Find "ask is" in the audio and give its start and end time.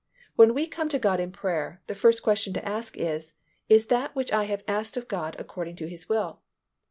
2.67-3.33